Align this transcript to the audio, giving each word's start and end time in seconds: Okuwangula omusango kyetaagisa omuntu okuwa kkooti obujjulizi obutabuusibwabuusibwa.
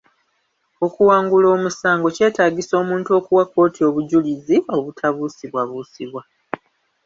Okuwangula 0.85 1.47
omusango 1.55 2.07
kyetaagisa 2.15 2.73
omuntu 2.81 3.09
okuwa 3.19 3.43
kkooti 3.45 3.81
obujjulizi 3.89 4.55
obutabuusibwabuusibwa. 4.75 6.21